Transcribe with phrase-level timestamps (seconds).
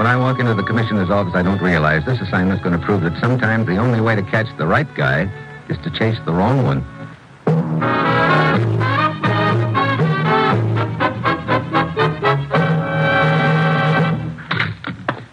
[0.00, 3.02] when I walk into the commissioner's office, I don't realize this assignment's going to prove
[3.02, 5.30] that sometimes the only way to catch the right guy
[5.68, 6.80] is to chase the wrong one.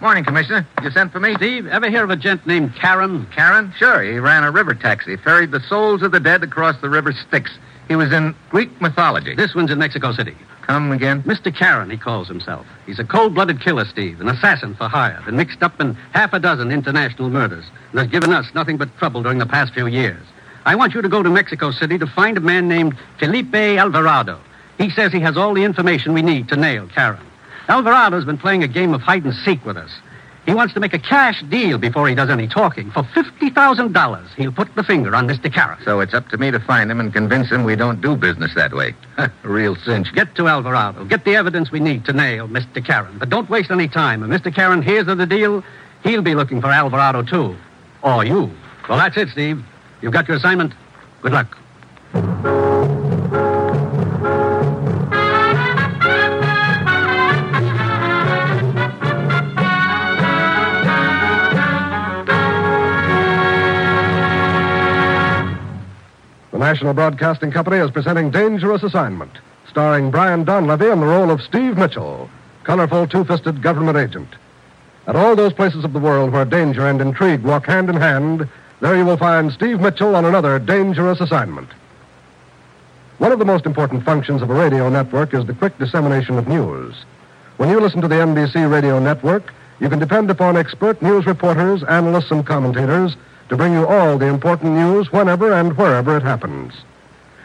[0.02, 0.68] Morning, Commissioner.
[0.84, 1.36] You sent for me?
[1.36, 3.26] Steve, ever hear of a gent named Charon?
[3.34, 3.74] Charon?
[3.78, 4.04] Sure.
[4.04, 7.58] He ran a river taxi, ferried the souls of the dead across the river Styx.
[7.88, 9.34] He was in Greek mythology.
[9.34, 10.36] This one's in Mexico City.
[10.68, 11.24] Come again?
[11.24, 11.54] Mr.
[11.54, 12.66] Charon, he calls himself.
[12.86, 16.34] He's a cold blooded killer, Steve, an assassin for hire, been mixed up in half
[16.34, 19.88] a dozen international murders, and has given us nothing but trouble during the past few
[19.88, 20.22] years.
[20.66, 24.42] I want you to go to Mexico City to find a man named Felipe Alvarado.
[24.78, 27.26] He says he has all the information we need to nail Charon.
[27.70, 29.92] Alvarado's been playing a game of hide and seek with us.
[30.48, 32.90] He wants to make a cash deal before he does any talking.
[32.92, 35.54] For $50,000, he'll put the finger on Mr.
[35.54, 35.78] Charon.
[35.84, 38.56] So it's up to me to find him and convince him we don't do business
[38.56, 38.96] that way.
[39.44, 40.14] Real cinch.
[40.14, 41.04] Get to Alvarado.
[41.04, 42.84] Get the evidence we need to nail Mr.
[42.84, 43.18] Charon.
[43.18, 44.24] But don't waste any time.
[44.24, 44.56] If Mr.
[44.56, 45.66] Charon hears of the deal,
[46.04, 47.58] he'll be looking for Alvarado, too.
[48.02, 48.50] Or you.
[48.88, 49.62] Well, that's it, Steve.
[50.02, 50.74] You've got your assignment.
[51.24, 52.97] Good luck.
[66.58, 69.30] The National Broadcasting Company is presenting Dangerous Assignment,
[69.70, 72.32] starring Brian Donlevy in the role of Steve Mitchell,
[72.64, 74.28] colorful two fisted government agent.
[75.06, 78.50] At all those places of the world where danger and intrigue walk hand in hand,
[78.80, 81.70] there you will find Steve Mitchell on another dangerous assignment.
[83.20, 86.48] One of the most important functions of a radio network is the quick dissemination of
[86.48, 86.96] news.
[87.58, 91.84] When you listen to the NBC radio network, you can depend upon expert news reporters,
[91.84, 93.16] analysts, and commentators
[93.50, 96.74] to bring you all the important news whenever and wherever it happens.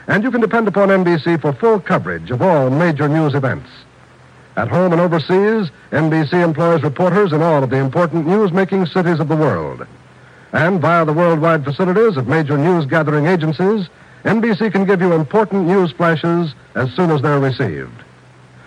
[0.07, 3.69] And you can depend upon NBC for full coverage of all major news events.
[4.57, 9.29] At home and overseas, NBC employs reporters in all of the important news-making cities of
[9.29, 9.87] the world.
[10.53, 13.89] And via the worldwide facilities of major news gathering agencies,
[14.25, 18.03] NBC can give you important news flashes as soon as they're received.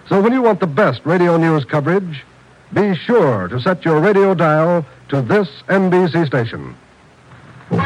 [0.10, 2.24] So when you want the best radio news coverage,
[2.74, 6.76] be sure to set your radio dial to this NBC station.
[7.72, 7.80] Sure,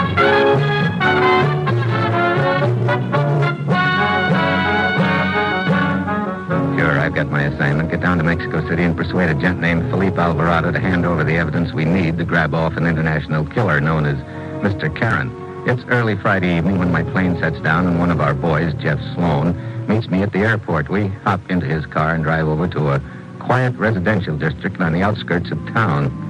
[7.00, 7.90] I've got my assignment.
[7.90, 11.24] Get down to Mexico City and persuade a gent named Felipe Alvarado to hand over
[11.24, 14.18] the evidence we need to grab off an international killer known as
[14.62, 14.94] Mr.
[15.00, 15.32] Charon.
[15.66, 19.00] It's early Friday evening when my plane sets down and one of our boys, Jeff
[19.16, 19.56] Sloan,
[19.88, 20.90] meets me at the airport.
[20.90, 23.02] We hop into his car and drive over to a
[23.40, 26.29] quiet residential district on the outskirts of town.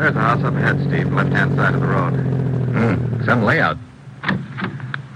[0.00, 2.12] There's a house up ahead, Steve, left-hand side of the road.
[2.12, 3.76] Hmm, some layout.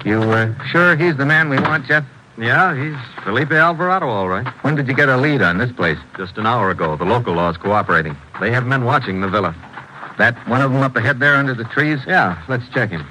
[0.05, 2.05] You uh, sure he's the man we want, Jeff?
[2.37, 4.47] Yeah, he's Felipe Alvarado, all right.
[4.63, 5.97] When did you get a lead on this place?
[6.19, 6.99] Just an hour ago.
[6.99, 8.15] The local law's cooperating.
[8.43, 9.57] They have men watching the villa.
[10.19, 12.01] That one of them up ahead there under the trees?
[12.07, 13.07] Yeah, let's check him.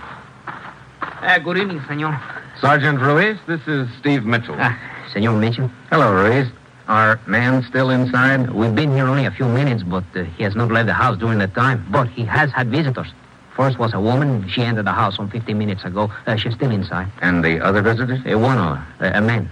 [0.45, 2.21] Uh, good evening, senor.
[2.61, 4.57] Sergeant Ruiz, this is Steve Mitchell.
[4.59, 4.77] Ah,
[5.11, 5.71] senor Mitchell.
[5.89, 6.47] Hello, Ruiz.
[6.87, 8.51] Our man still inside?
[8.51, 11.17] We've been here only a few minutes, but uh, he has not left the house
[11.17, 11.85] during that time.
[11.89, 13.07] But he has had visitors.
[13.55, 14.49] First was a woman.
[14.49, 16.11] She entered the house some 15 minutes ago.
[16.25, 17.09] Uh, she's still inside.
[17.21, 18.19] And the other visitors?
[18.29, 19.49] Uh, one or uh, a man.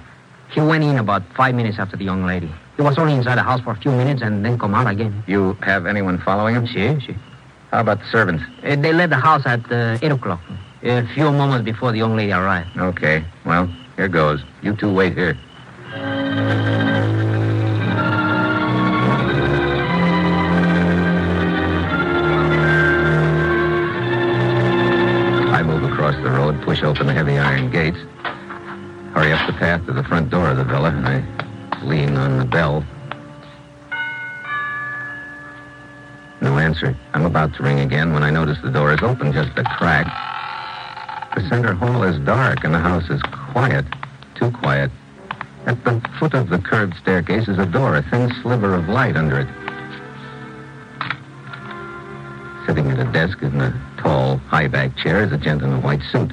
[0.49, 2.51] He went in about five minutes after the young lady.
[2.75, 5.23] He was only inside the house for a few minutes and then come out again.
[5.27, 6.65] You have anyone following him?
[6.65, 7.15] She, she.
[7.71, 8.43] How about the servants?
[8.63, 10.41] Uh, they left the house at uh, 8 o'clock.
[10.83, 12.75] A few moments before the young lady arrived.
[12.77, 13.23] Okay.
[13.45, 14.41] Well, here goes.
[14.61, 15.37] You two wait here.
[26.81, 27.97] Push open the heavy iron gates,
[29.13, 32.39] hurry up the path to the front door of the villa, and I lean on
[32.39, 32.83] the bell.
[36.41, 36.97] No answer.
[37.13, 40.07] I'm about to ring again when I notice the door is open just a crack.
[41.35, 43.85] The center hall is dark and the house is quiet.
[44.34, 44.89] Too quiet.
[45.67, 49.16] At the foot of the curved staircase is a door, a thin sliver of light
[49.16, 49.47] under it.
[52.66, 56.01] Sitting at a desk in a tall, high-backed chair is a gent in a white
[56.11, 56.31] suit.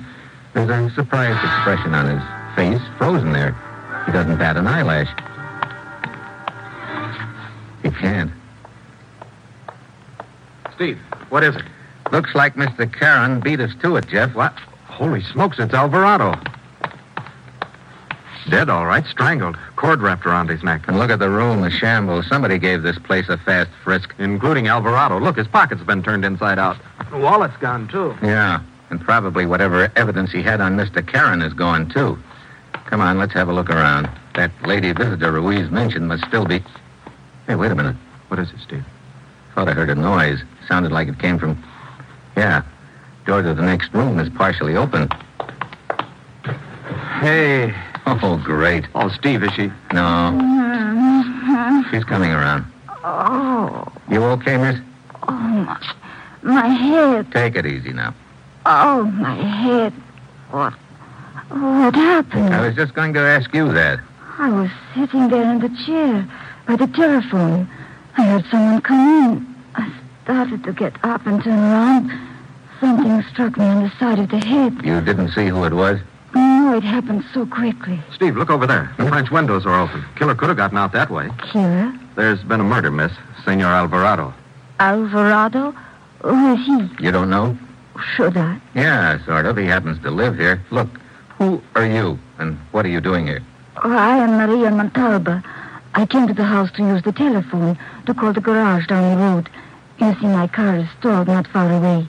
[0.54, 3.52] There's a surprised expression on his face, frozen there.
[4.06, 5.08] He doesn't bat an eyelash.
[7.82, 8.32] He can't.
[10.74, 10.98] Steve,
[11.28, 11.64] what is it?
[12.10, 12.92] Looks like Mr.
[12.98, 14.34] Charon beat us to it, Jeff.
[14.34, 14.54] What?
[14.86, 16.34] Holy smokes, it's Alvarado.
[18.48, 19.58] Dead, all right, strangled.
[19.76, 20.88] Cord wrapped around his neck.
[20.88, 22.26] And look at the room, the shambles.
[22.28, 24.14] Somebody gave this place a fast frisk.
[24.18, 25.18] Including Alvarado.
[25.20, 26.78] Look, his pocket's been turned inside out.
[27.10, 28.16] The wallet's gone, too.
[28.22, 31.06] Yeah, and probably whatever evidence he had on Mr.
[31.08, 32.19] Charon is gone, too.
[32.87, 34.08] Come on, let's have a look around.
[34.35, 36.62] That lady visitor Ruiz mentioned must still be.
[37.46, 37.96] Hey, wait a minute.
[38.29, 38.85] What is it, Steve?
[39.55, 40.40] Thought I heard a noise.
[40.69, 41.62] Sounded like it came from.
[42.37, 42.62] Yeah.
[43.26, 45.08] Door to the next room is partially open.
[47.20, 47.75] Hey.
[48.06, 48.87] Oh, great.
[48.94, 49.70] Oh, Steve, is she?
[49.93, 51.85] No.
[51.90, 52.64] She's coming around.
[53.05, 54.79] Oh, You okay, miss?
[55.29, 55.94] oh, my,
[56.43, 57.31] my head.
[57.32, 58.14] Take it easy now.
[58.70, 59.94] Oh, my head.
[60.50, 60.74] What?
[61.48, 62.54] What happened?
[62.54, 63.98] I was just going to ask you that.
[64.38, 66.28] I was sitting there in the chair
[66.66, 67.66] by the telephone.
[68.18, 69.54] I heard someone come in.
[69.74, 69.90] I
[70.24, 72.10] started to get up and turn around.
[72.78, 74.84] Something struck me on the side of the head.
[74.84, 75.98] You didn't see who it was?
[76.34, 77.98] No, it happened so quickly.
[78.14, 78.92] Steve, look over there.
[78.98, 80.04] The French windows are open.
[80.16, 81.30] Killer could have gotten out that way.
[81.50, 81.98] Killer?
[82.16, 83.12] There's been a murder, miss.
[83.46, 84.34] Senor Alvarado.
[84.78, 85.74] Alvarado?
[86.20, 87.04] Who is he?
[87.04, 87.56] You don't know?
[88.14, 88.60] Should I?
[88.74, 89.56] Yeah, sort of.
[89.56, 90.62] He happens to live here.
[90.70, 90.88] Look,
[91.38, 93.42] who are you, and what are you doing here?
[93.82, 95.42] Oh, I am Maria Montalba.
[95.94, 99.24] I came to the house to use the telephone to call the garage down the
[99.24, 99.48] road.
[99.98, 102.06] You see, my car is stalled not far away.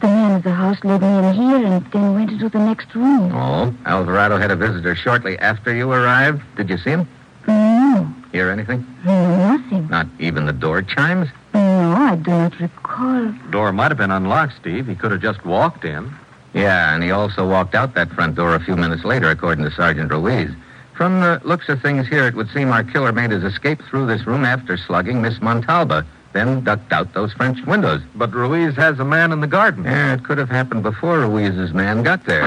[0.00, 2.94] The man of the house led me in here and then went into the next
[2.94, 3.32] room.
[3.34, 6.42] Oh, Alvarado had a visitor shortly after you arrived.
[6.56, 7.08] Did you see him?
[7.48, 8.86] No, Hear anything?
[9.04, 9.88] nothing.
[9.88, 11.28] Not even the door chimes?
[11.54, 13.32] No, I do not recall.
[13.50, 14.86] Door might have been unlocked, Steve.
[14.88, 16.12] He could have just walked in.
[16.52, 19.70] Yeah, and he also walked out that front door a few minutes later, according to
[19.70, 20.50] Sergeant Ruiz.
[20.96, 24.06] From the looks of things here, it would seem our killer made his escape through
[24.06, 28.00] this room after slugging Miss Montalba, then ducked out those French windows.
[28.14, 29.84] But Ruiz has a man in the garden.
[29.84, 32.46] Yeah, it could have happened before Ruiz's man got there.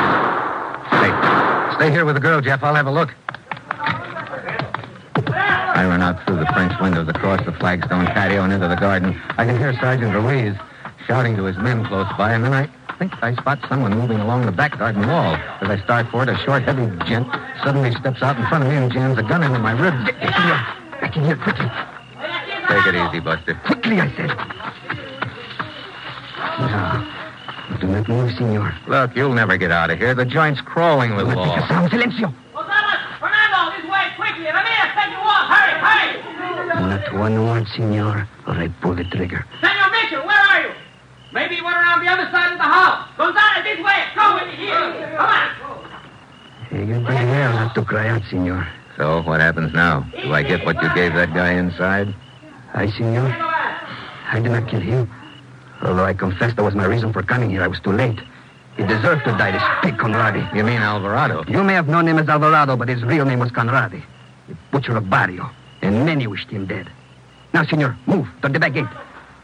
[0.90, 2.64] Hey, stay here with the girl, Jeff.
[2.64, 3.14] I'll have a look.
[5.78, 9.20] I run out through the French windows across the flagstone patio and into the garden.
[9.38, 10.56] I can hear Sergeant Ruiz
[11.06, 14.48] shouting to his men close by, and then I think I spot someone moving along
[14.48, 15.36] the back garden wall.
[15.62, 17.28] As I start for it, a short, heavy gent
[17.64, 20.04] suddenly steps out in front of me and jams a gun into my ribs.
[21.00, 21.70] Back in here quickly.
[22.68, 23.54] Take it easy, Buster.
[23.66, 24.34] Quickly, I said.
[26.60, 27.78] No.
[27.80, 28.74] Do not move, senor.
[28.88, 30.16] Look, you'll never get out of here.
[30.16, 31.88] The joint's crawling with Do not make law.
[31.88, 32.34] Silencio.
[32.54, 34.46] Gonzalez, Fernando, this way, quickly.
[34.46, 35.48] Ramirez, take you off.
[35.48, 36.77] Hurry, hurry.
[36.88, 39.46] Not one word, senor, or I pull the trigger.
[39.60, 40.72] Senor Mitchell, where are you?
[41.34, 43.10] Maybe he went around the other side of the house.
[43.18, 44.04] Gonzalez, this way.
[44.14, 45.18] Come with me here.
[45.18, 45.50] Come on.
[46.70, 48.66] Hey, you'd be there not to cry out, senor.
[48.96, 50.10] So, what happens now?
[50.24, 52.16] Do I get what you gave that guy inside?
[52.74, 53.36] I, senor,
[54.32, 55.12] I did not kill him.
[55.82, 58.20] Although I confess that was my reason for coming here, I was too late.
[58.78, 60.56] He deserved to die, this pig Conradi.
[60.56, 61.44] You mean Alvarado?
[61.50, 64.04] You may have known him as Alvarado, but his real name was Conradi.
[64.48, 65.52] The butcher of Barrio.
[65.82, 66.90] And many wished him dead.
[67.54, 68.86] Now, senor, move to the back gate.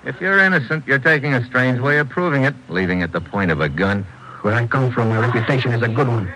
[0.06, 3.52] If you're innocent, you're taking a strange way of proving it, leaving at the point
[3.52, 4.04] of a gun.
[4.42, 6.32] Where I come from, my reputation is a good one.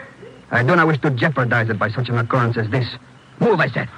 [0.52, 2.88] I do not wish to jeopardize it by such an occurrence as this.
[3.40, 3.90] Move, I said.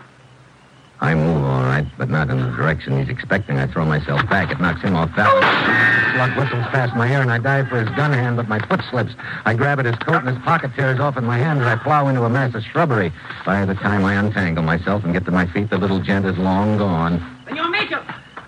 [1.01, 3.58] I move all right, but not in the direction he's expecting.
[3.58, 4.51] I throw myself back.
[4.51, 5.46] It knocks him off balance.
[5.46, 8.60] The slug whistles past my ear, and I dive for his gun hand, but my
[8.68, 9.13] foot slips.
[9.46, 11.77] I grab at his coat, and his pocket tears off in my hand as I
[11.77, 13.13] plow into a mass of shrubbery.
[13.46, 16.38] By the time I untangle myself and get to my feet, the little gent is
[16.38, 17.22] long gone.
[17.48, 18.01] Senor Mitchell,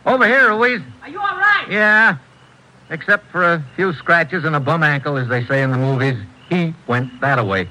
[0.05, 0.81] Over here, Ruiz.
[1.03, 1.67] are you all right?
[1.70, 2.17] Yeah.
[2.89, 6.17] Except for a few scratches and a bum ankle, as they say in the movies.
[6.50, 7.70] He went that away.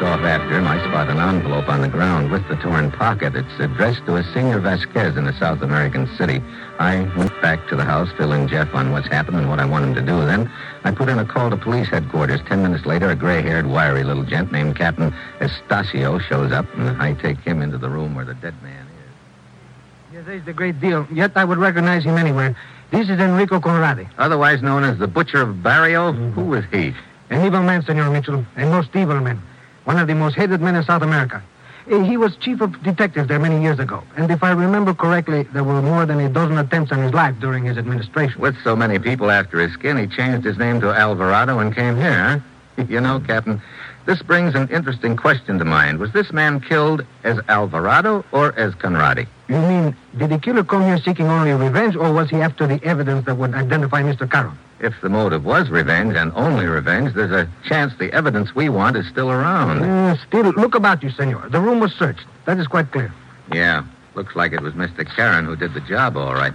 [0.00, 0.66] Ruiz off after him.
[0.66, 3.34] I spot an envelope on the ground with the torn pocket.
[3.34, 6.42] It's addressed to a Senor Vasquez in a South American city.
[6.78, 9.84] I went back to the house, filling Jeff on what's happened and what I want
[9.84, 10.24] him to do.
[10.24, 10.50] Then
[10.84, 12.40] I put in a call to police headquarters.
[12.46, 17.14] Ten minutes later, a gray-haired, wiry little gent named Captain Estacio shows up, and I
[17.14, 20.14] take him into the room where the dead man is.
[20.14, 21.06] Yes, there's the great deal.
[21.12, 22.56] Yet I would recognize him anywhere.
[22.90, 24.08] This is Enrico Conradi.
[24.16, 26.30] Otherwise known as the Butcher of Barrio, mm-hmm.
[26.30, 26.94] who was he?
[27.30, 28.46] An evil man, Senor Mitchell.
[28.56, 29.42] A most evil man.
[29.88, 31.42] One of the most hated men in South America.
[31.90, 34.02] Eh, He was chief of detectives there many years ago.
[34.18, 37.34] And if I remember correctly, there were more than a dozen attempts on his life
[37.40, 38.38] during his administration.
[38.38, 41.96] With so many people after his skin, he changed his name to Alvarado and came
[41.96, 42.44] here.
[42.86, 43.60] You know, Captain,
[44.04, 45.98] this brings an interesting question to mind.
[45.98, 49.26] Was this man killed as Alvarado or as Conradi?
[49.48, 52.78] You mean, did the killer come here seeking only revenge, or was he after the
[52.84, 54.30] evidence that would identify Mr.
[54.30, 54.56] Charon?
[54.80, 58.96] If the motive was revenge and only revenge, there's a chance the evidence we want
[58.96, 59.82] is still around.
[59.82, 61.48] Uh, still, look about you, senor.
[61.48, 62.26] The room was searched.
[62.44, 63.12] That is quite clear.
[63.52, 65.04] Yeah, looks like it was Mr.
[65.16, 66.52] Charon who did the job, all right.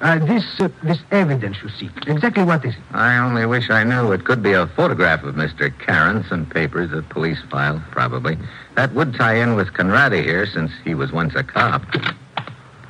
[0.00, 2.80] Uh, this uh, this evidence you seek, exactly what is it?
[2.92, 4.12] I only wish I knew.
[4.12, 5.72] It could be a photograph of Mr.
[5.84, 8.38] Charon, some papers, a police file, probably.
[8.76, 11.82] That would tie in with Conradi here, since he was once a cop.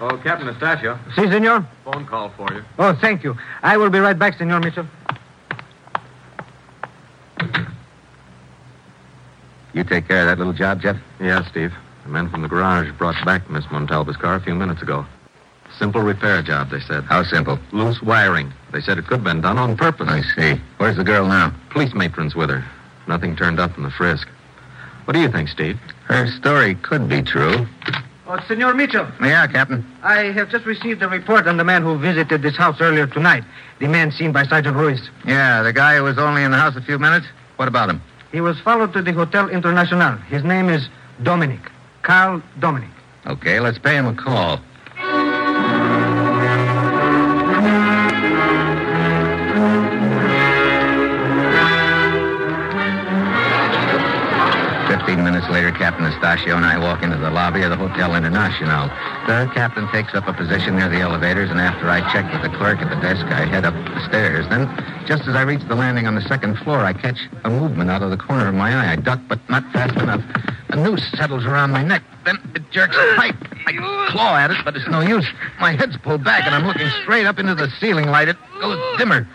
[0.06, 0.99] Oh, Captain Estacio.
[1.14, 1.66] Si, senor.
[1.82, 2.62] Phone call for you.
[2.78, 3.38] Oh, thank you.
[3.62, 4.87] I will be right back, senor Mitchell.
[9.73, 10.99] You take care of that little job, Jeff?
[11.18, 11.73] Yeah, Steve.
[12.02, 15.06] The men from the garage brought back Miss Montalba's car a few minutes ago.
[15.78, 17.04] Simple repair job, they said.
[17.04, 17.58] How simple?
[17.73, 18.52] Loose wiring.
[18.73, 20.08] They said it could have been done on purpose.
[20.11, 20.61] I see.
[20.76, 21.54] Where's the girl now?
[21.70, 22.62] Police matron's with her.
[23.08, 24.28] Nothing turned up in the frisk.
[25.06, 25.80] What do you think, Steve?
[26.04, 27.66] Her story could be true.
[28.26, 29.84] Oh, senor Mitchell, Yeah, Captain.
[30.02, 33.44] I have just received a report on the man who visited this house earlier tonight.
[33.80, 35.10] The man seen by Sergeant Ruiz.
[35.26, 37.26] Yeah, the guy who was only in the house a few minutes?
[37.56, 38.00] What about him?
[38.32, 40.16] He was followed to the Hotel International.
[40.16, 40.88] His name is
[41.22, 41.60] Dominic.
[42.02, 42.88] Carl Dominic.
[43.26, 44.58] Okay, let's pay him a call.
[55.54, 58.88] Later, Captain Estacio and I walk into the lobby of the Hotel International.
[59.28, 62.58] The captain takes up a position near the elevators, and after I check with the
[62.58, 64.49] clerk at the desk, I head up the stairs.
[64.49, 64.66] Then,
[65.06, 68.02] just as I reach the landing on the second floor, I catch a movement out
[68.02, 68.94] of the corner of my eye.
[68.94, 70.25] I duck, but not fast enough.
[70.70, 72.02] A noose settles around my neck.
[72.25, 73.37] Then it jerks tight.
[73.68, 75.28] I claw at it, but it's no use.
[75.61, 78.26] My head's pulled back, and I'm looking straight up into the ceiling light.
[78.26, 79.28] It goes dimmer,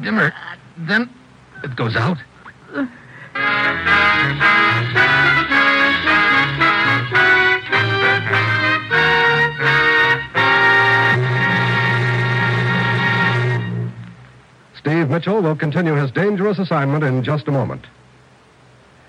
[0.00, 0.32] dimmer.
[0.78, 1.10] Then
[1.62, 2.16] it goes out.
[14.84, 17.86] Steve Mitchell will continue his dangerous assignment in just a moment.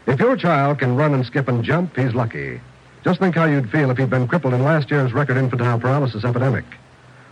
[0.07, 2.61] If your child can run and skip and jump, he's lucky.
[3.03, 6.23] Just think how you'd feel if he'd been crippled in last year's record infantile paralysis
[6.23, 6.63] epidemic.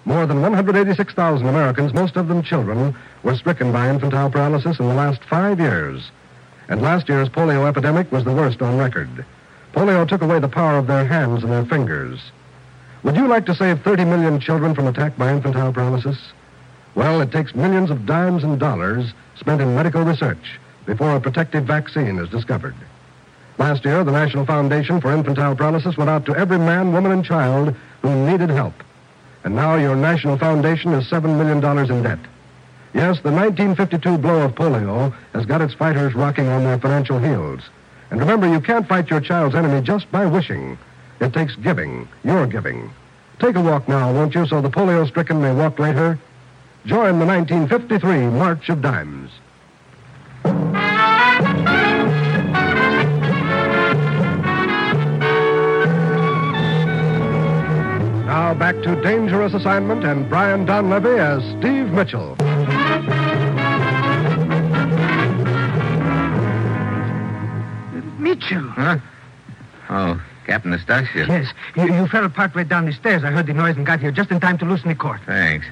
[0.04, 4.94] More than 186,000 Americans, most of them children, were stricken by infantile paralysis in the
[4.94, 6.12] last five years.
[6.68, 9.26] And last year's polio epidemic was the worst on record.
[9.72, 12.20] Polio took away the power of their hands and their fingers.
[13.04, 16.18] Would you like to save 30 million children from attack by infantile paralysis?
[16.96, 21.66] Well, it takes millions of dimes and dollars spent in medical research before a protective
[21.66, 22.76] vaccine is discovered.
[23.58, 27.26] Last year, the National Foundation for Infantile Paralysis went out to every man, woman, and
[27.26, 28.74] child who needed help.
[29.44, 31.58] And now your National Foundation is $7 million
[31.92, 32.20] in debt.
[32.94, 37.62] Yes, the 1952 blow of polio has got its fighters rocking on their financial heels.
[38.12, 40.78] And remember, you can't fight your child's enemy just by wishing.
[41.20, 42.92] It takes giving, your giving.
[43.40, 46.20] Take a walk now, won't you, so the polio stricken may walk later?
[46.86, 49.32] Join the 1953 March of Dimes.
[58.26, 62.36] Now back to Dangerous Assignment and Brian Donlevy as Steve Mitchell.
[68.20, 68.68] Mitchell.
[68.72, 68.98] Huh?
[69.90, 71.30] Oh, Captain Estacio.
[71.30, 73.24] Yes, you, you fell part way down the stairs.
[73.24, 75.22] I heard the noise and got here just in time to loosen the cord.
[75.26, 75.66] Thanks.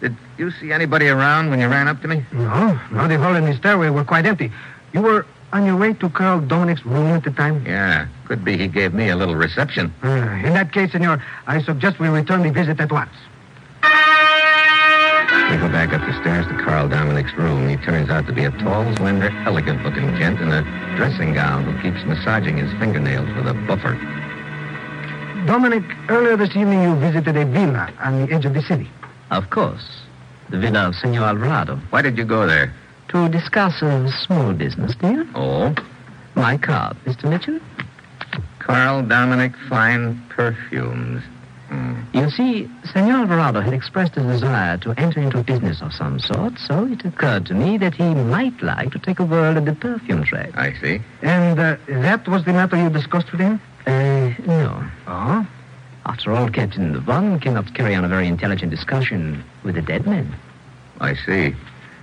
[0.00, 2.24] Did you see anybody around when you ran up to me?
[2.32, 4.52] No, no, the hall in the stairway were quite empty.
[4.92, 7.64] You were on your way to Carl Dominic's room at the time?
[7.66, 9.92] Yeah, could be he gave me a little reception.
[10.02, 10.08] Uh,
[10.44, 13.10] in that case, senor, I suggest we return the visit at once.
[15.50, 17.68] We go back up the stairs to Carl Dominic's room.
[17.68, 20.62] He turns out to be a tall, slender, elegant-looking gent in a
[20.96, 23.94] dressing gown who keeps massaging his fingernails with a buffer.
[25.46, 28.90] Dominic, earlier this evening you visited a villa on the edge of the city.
[29.30, 30.02] Of course.
[30.50, 31.76] The villa of Senor Alvarado.
[31.90, 32.72] Why did you go there?
[33.08, 35.26] To discuss a small business, dear.
[35.34, 35.74] Oh,
[36.34, 37.28] My card, Mr.
[37.28, 37.58] Mitchell.
[38.58, 41.22] Carl Dominic Fine Perfumes.
[41.68, 42.00] Hmm.
[42.14, 46.58] You see, Senor Alvarado had expressed a desire to enter into business of some sort,
[46.58, 49.74] so it occurred to me that he might like to take a whirl at the
[49.74, 50.52] perfume trade.
[50.54, 51.00] I see.
[51.22, 53.60] And uh, that was the matter you discussed with him?
[53.86, 54.84] Uh, no.
[55.06, 55.46] Oh?
[56.08, 60.34] After all, Captain, one cannot carry on a very intelligent discussion with a dead man.
[61.00, 61.54] I see.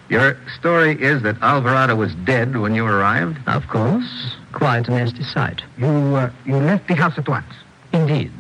[0.10, 3.40] Your story is that Alvarado was dead when you arrived?
[3.48, 4.36] Of course.
[4.54, 5.64] Quite a nasty sight.
[5.78, 7.52] You, uh, you left the house at once.
[7.92, 8.32] Indeed.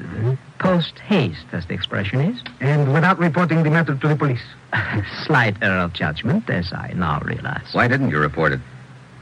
[0.60, 2.40] Post haste, as the expression is.
[2.60, 4.46] And without reporting the matter to the police.
[5.26, 7.68] Slight error of judgment, as I now realize.
[7.72, 8.60] Why didn't you report it?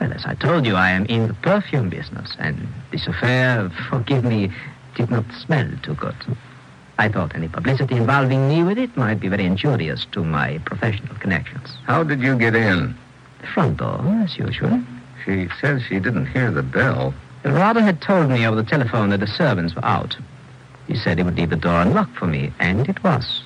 [0.01, 4.25] Well, as I told you, I am in the perfume business, and this affair, forgive
[4.25, 4.51] me,
[4.95, 6.15] did not smell too good.
[6.99, 11.15] I thought any publicity involving me with it might be very injurious to my professional
[11.15, 11.69] connections.
[11.85, 12.95] How did you get in?
[13.41, 14.81] The front door, as usual.
[15.25, 17.13] She says she didn't hear the bell.
[17.43, 20.15] Alvarado had told me over the telephone that the servants were out.
[20.87, 23.41] He said he would leave the door unlocked for me, and it was.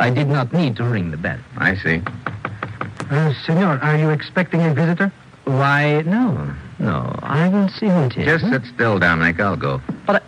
[0.00, 1.38] I did not need to ring the bell.
[1.56, 2.00] I see.
[3.10, 5.12] Uh, senor, are you expecting a visitor?
[5.44, 7.18] Why, no, no.
[7.22, 8.26] I will see who it is.
[8.26, 9.40] Just sit still, Dominic.
[9.40, 9.80] I'll go.
[10.06, 10.20] Very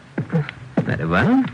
[1.11, 1.45] well.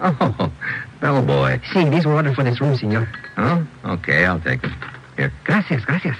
[0.00, 0.52] Oh,
[1.00, 1.60] bellboy.
[1.72, 3.08] See, these were ordered for this room, senor.
[3.36, 4.74] Oh, okay, I'll take them.
[5.16, 5.32] Here.
[5.44, 6.16] Gracias, gracias.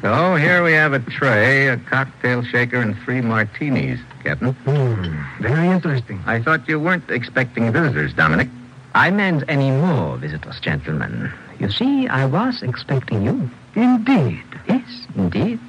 [0.00, 4.52] So here we have a tray, a cocktail shaker, and three martinis, Captain.
[4.52, 6.20] Hmm, very interesting.
[6.26, 8.48] I thought you weren't expecting visitors, Dominic.
[8.94, 11.32] I meant any more visitors, gentlemen.
[11.60, 13.48] You see, I was expecting you.
[13.76, 14.42] Indeed.
[14.68, 15.60] Yes, indeed.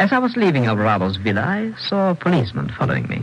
[0.00, 3.22] As I was leaving Alvarado's villa, I saw a policeman following me.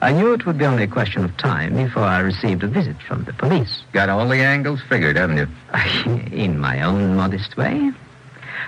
[0.00, 2.96] I knew it would be only a question of time before I received a visit
[3.02, 3.82] from the police.
[3.92, 5.48] Got all the angles figured, haven't you?
[6.34, 7.92] In my own modest way.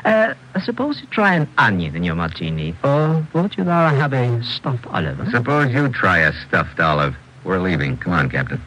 [0.04, 4.44] Uh, suppose you try an onion in your martini, or would you rather have a
[4.44, 5.26] stuffed olive?
[5.30, 7.16] Suppose you try a stuffed olive.
[7.44, 7.96] We're leaving.
[7.96, 8.60] Come on, Captain.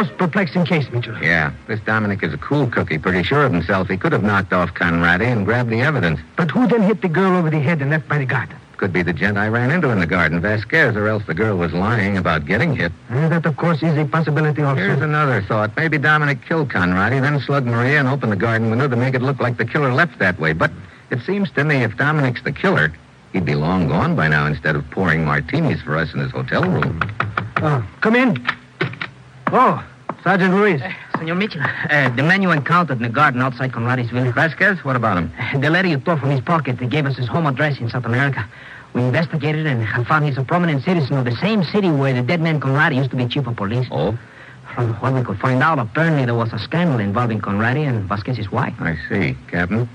[0.00, 1.16] Most perplexing case, Mitchell.
[1.22, 3.88] Yeah, this Dominic is a cool cookie, pretty sure of himself.
[3.88, 6.20] He could have knocked off Conradi and grabbed the evidence.
[6.36, 8.48] But who then hit the girl over the head and left by the guard?
[8.78, 11.58] Could be the gent I ran into in the garden, Vasquez, or else the girl
[11.58, 12.92] was lying about getting hit.
[13.10, 14.80] Uh, that, of course, is a possibility also.
[14.80, 15.76] Here's another thought.
[15.76, 19.20] Maybe Dominic killed Conradi, then slugged Maria and opened the garden window to make it
[19.20, 20.54] look like the killer left that way.
[20.54, 20.70] But
[21.10, 22.90] it seems to me if Dominic's the killer,
[23.34, 26.62] he'd be long gone by now instead of pouring martinis for us in his hotel
[26.62, 27.02] room.
[27.58, 28.42] Oh, come in.
[29.52, 29.84] Oh,
[30.22, 30.80] Sergeant Ruiz.
[31.18, 34.32] Senor Mitchell, uh, the man you encountered in the garden outside Conradi's villa.
[34.32, 35.60] Vasquez, what about him?
[35.60, 38.04] The letter you tore from his pocket that gave us his home address in South
[38.04, 38.46] America.
[38.94, 42.22] We investigated and have found he's a prominent citizen of the same city where the
[42.22, 43.86] dead man Conradi used to be chief of police.
[43.90, 44.18] Oh,
[44.74, 48.50] From what we could find out, apparently there was a scandal involving Conradi and Vasquez's
[48.50, 48.74] wife.
[48.80, 49.88] I see, Captain.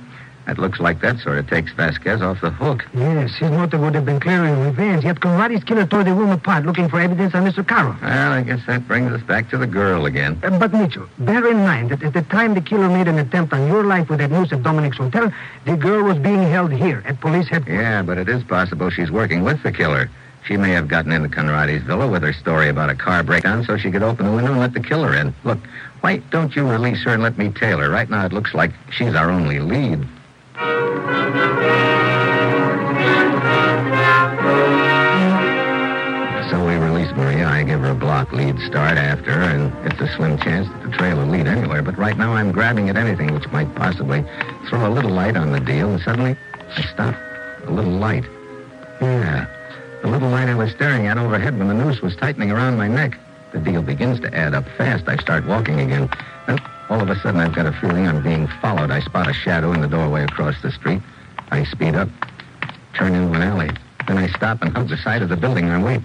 [0.45, 2.85] That looks like that sort of takes Vasquez off the hook.
[2.93, 6.65] Yes, his motive would have been clearly revenge, yet Conradi's killer tore the room apart
[6.65, 7.67] looking for evidence on Mr.
[7.67, 7.97] Charon.
[7.99, 10.39] Well, I guess that brings us back to the girl again.
[10.43, 13.53] Uh, but, Mitchell, bear in mind that at the time the killer made an attempt
[13.53, 15.33] on your life with that news at Dominic's hotel,
[15.65, 17.81] the girl was being held here at police headquarters.
[17.81, 20.11] Yeah, but it is possible she's working with the killer.
[20.45, 23.77] She may have gotten into Conradi's villa with her story about a car breakdown so
[23.77, 25.33] she could open the window and let the killer in.
[25.43, 25.57] Look,
[26.01, 27.89] why don't you release her and let me tail her?
[27.89, 30.07] Right now it looks like she's our only lead.
[37.95, 41.81] Block lead start after and it's a slim chance that the trail will lead anywhere.
[41.81, 44.23] But right now I'm grabbing at anything which might possibly
[44.69, 46.35] throw a little light on the deal, and suddenly
[46.75, 47.15] I stop.
[47.65, 48.25] A little light.
[49.01, 49.47] Yeah,
[50.01, 52.87] the little light I was staring at overhead when the noose was tightening around my
[52.87, 53.17] neck.
[53.51, 55.07] The deal begins to add up fast.
[55.07, 56.09] I start walking again.
[56.45, 58.91] Then all of a sudden I've got a feeling I'm being followed.
[58.91, 61.01] I spot a shadow in the doorway across the street.
[61.51, 62.09] I speed up,
[62.93, 63.71] turn into an alley.
[64.07, 66.01] Then I stop and hug the side of the building and wait.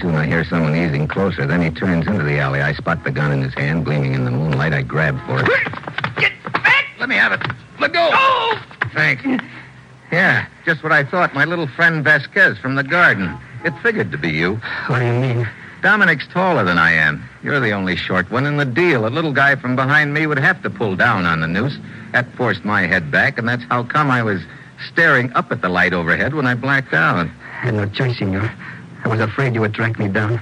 [0.00, 1.46] Pretty soon I hear someone easing closer.
[1.46, 2.62] Then he turns into the alley.
[2.62, 4.72] I spot the gun in his hand, gleaming in the moonlight.
[4.72, 5.46] I grab for it.
[6.16, 6.86] Get back!
[6.98, 7.42] Let me have it.
[7.78, 8.08] Let go.
[8.10, 8.62] Oh!
[8.94, 9.22] Thanks.
[10.10, 11.34] Yeah, just what I thought.
[11.34, 13.36] My little friend Vasquez from the garden.
[13.62, 14.54] It figured to be you.
[14.86, 15.48] What do you mean?
[15.82, 17.22] Dominic's taller than I am.
[17.42, 19.06] You're the only short one in the deal.
[19.06, 21.76] A little guy from behind me would have to pull down on the noose.
[22.12, 24.40] That forced my head back, and that's how come I was
[24.90, 27.26] staring up at the light overhead when I blacked out.
[27.26, 28.50] I had no choice, senor.
[29.04, 30.40] I was afraid you would track me down.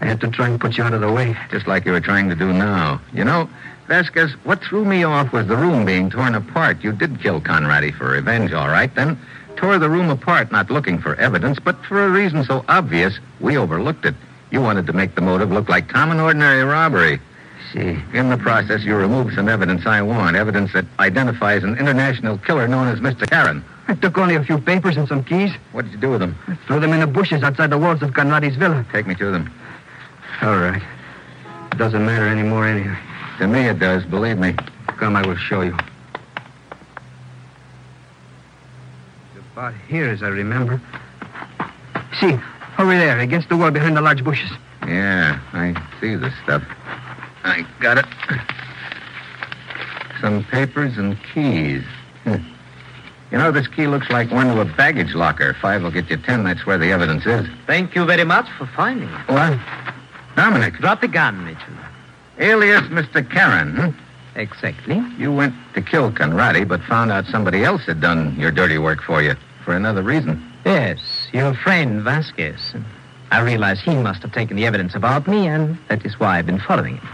[0.00, 1.36] I had to try and put you out of the way.
[1.50, 3.00] Just like you were trying to do now.
[3.12, 3.48] You know,
[3.86, 6.82] Vasquez, what threw me off was the room being torn apart.
[6.82, 9.18] You did kill Conradi for revenge, all right, then?
[9.56, 13.56] Tore the room apart, not looking for evidence, but for a reason so obvious, we
[13.56, 14.14] overlooked it.
[14.50, 17.20] You wanted to make the motive look like common, ordinary robbery.
[17.72, 17.96] See.
[18.12, 22.66] In the process, you removed some evidence I want, evidence that identifies an international killer
[22.66, 23.28] known as Mr.
[23.28, 23.64] Charon.
[23.88, 25.50] I took only a few papers and some keys.
[25.72, 26.36] What did you do with them?
[26.46, 28.86] I Threw them in the bushes outside the walls of Conradi's villa.
[28.92, 29.52] Take me to them.
[30.40, 30.82] All right.
[31.72, 32.96] It Doesn't matter anymore anyhow.
[33.38, 34.54] To me, it does, believe me.
[34.86, 35.76] Come, I will show you.
[39.34, 40.80] It's about here, as I remember.
[42.20, 42.38] See,
[42.78, 44.50] over there, against the wall behind the large bushes.
[44.86, 46.62] Yeah, I see the stuff.
[47.44, 48.06] I got it.
[50.20, 51.82] Some papers and keys.
[52.24, 52.36] Hmm.
[53.32, 55.54] You know, this key looks like one to a baggage locker.
[55.54, 56.44] Five will get you ten.
[56.44, 57.48] That's where the evidence is.
[57.66, 59.28] Thank you very much for finding it.
[59.28, 59.58] What?
[60.36, 61.74] Dominic, Drop the gun, Mitchell.
[62.38, 63.26] alias Mr.
[63.32, 63.90] Charon, huh?
[64.34, 65.02] Exactly.
[65.16, 69.02] You went to kill Conradi, but found out somebody else had done your dirty work
[69.02, 70.42] for you for another reason.
[70.66, 71.00] Yes,
[71.32, 72.74] your friend Vasquez.
[73.30, 76.46] I realize he must have taken the evidence about me, and that is why I've
[76.46, 77.08] been following him.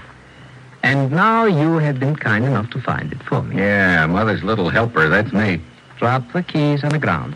[0.82, 3.56] And now you have been kind enough to find it for me.
[3.56, 5.08] Yeah, mother's little helper.
[5.08, 5.60] That's me.
[5.98, 7.34] Drop the keys on the ground.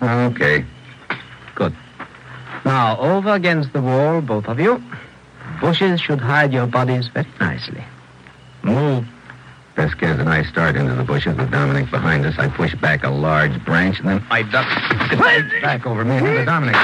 [0.00, 0.30] huh?
[0.34, 0.64] Okay.
[1.54, 1.74] Good.
[2.64, 4.82] Now, over against the wall, both of you.
[5.60, 7.84] Bushes should hide your bodies very nicely.
[8.62, 9.04] Move.
[9.76, 12.34] Vasquez and I start into the bushes with Dominic behind us.
[12.38, 14.66] I push back a large branch, and then I duck.
[15.62, 16.74] Back over me and into Dominic.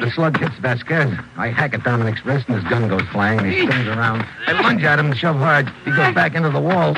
[0.00, 1.16] The slug hits Vasquez.
[1.36, 4.26] I hack at Dominic's wrist, and his gun goes flying, and he spins around.
[4.46, 5.68] I lunge at him and shove hard.
[5.84, 6.94] He goes back into the wall.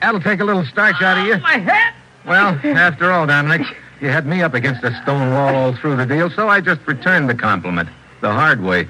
[0.00, 1.34] That'll take a little starch out of you.
[1.34, 1.94] Oh, my head!
[2.26, 3.66] Well, after all, Dominic,
[4.00, 6.80] you had me up against a stone wall all through the deal, so I just
[6.86, 7.88] returned the compliment
[8.20, 8.88] the hard way.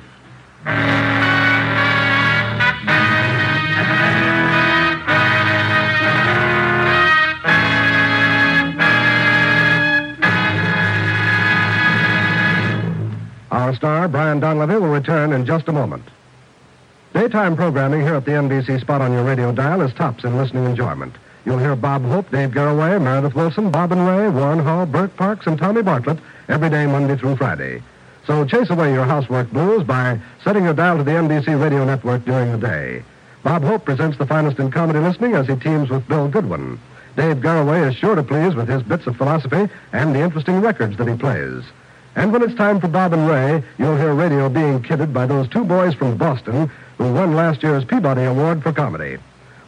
[13.51, 16.05] Our star, Brian Donlevy, will return in just a moment.
[17.13, 20.65] Daytime programming here at the NBC spot on your radio dial is tops in listening
[20.65, 21.13] enjoyment.
[21.45, 25.49] You'll hear Bob Hope, Dave Garroway, Meredith Willson, Bob and Ray, Warren Hull, Bert Parks,
[25.49, 27.83] and Tommy Bartlett every day, Monday through Friday.
[28.29, 32.25] So chase away your housework blues by setting your dial to the NBC radio network
[32.25, 33.03] during the day.
[33.43, 36.79] Bob Hope presents the finest in comedy listening as he teams with Bill Goodwin.
[37.17, 40.97] Dave Garroway is sure to please with his bits of philosophy and the interesting records
[40.99, 41.65] that he plays.
[42.15, 45.49] And when it's time for Bob and Ray, you'll hear radio being kidded by those
[45.49, 46.71] two boys from Boston
[47.01, 49.17] who won last year's Peabody Award for comedy.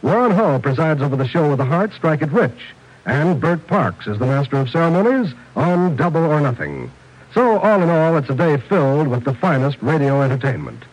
[0.03, 2.75] Warren Hull presides over the show with the heart, Strike It Rich.
[3.07, 6.91] And Bert Parks is the master of ceremonies on Double or Nothing.
[7.33, 10.83] So, all in all, it's a day filled with the finest radio entertainment.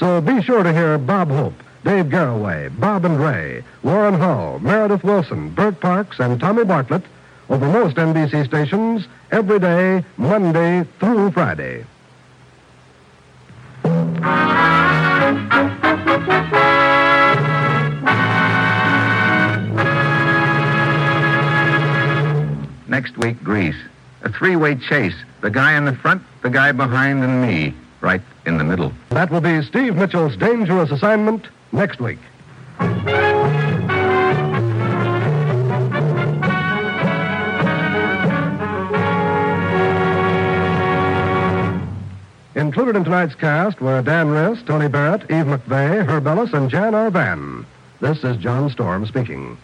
[0.00, 5.04] So be sure to hear Bob Hope, Dave Garroway, Bob and Ray, Warren Hull, Meredith
[5.04, 7.04] Willson, Bert Parks, and Tommy Bartlett
[7.48, 11.86] over most NBC stations every day, Monday through Friday.
[23.06, 23.76] Next week, Greece.
[24.22, 25.14] A three way chase.
[25.40, 27.72] The guy in the front, the guy behind, and me.
[28.00, 28.92] Right in the middle.
[29.10, 32.18] That will be Steve Mitchell's dangerous assignment next week.
[42.56, 46.92] Included in tonight's cast were Dan Riss, Tony Barrett, Eve McVeagh, Herb Ellis, and Jan
[46.92, 47.64] Arvan.
[48.00, 49.56] This is John Storm speaking.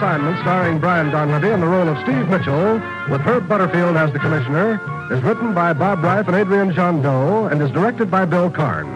[0.00, 4.18] Assignment, starring Brian Donlevy in the role of Steve Mitchell, with Herb Butterfield as the
[4.18, 4.80] commissioner,
[5.12, 8.88] is written by Bob Ryf and Adrian Gendot and is directed by Bill Karn.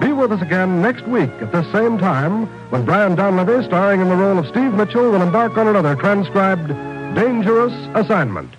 [0.00, 4.08] Be with us again next week at this same time when Brian Donlevy, starring in
[4.08, 6.66] the role of Steve Mitchell, will embark on another transcribed
[7.14, 8.52] Dangerous Assignment.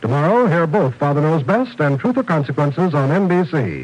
[0.00, 3.74] Tomorrow, hear both Father Knows Best and Truth or Consequences on NBC.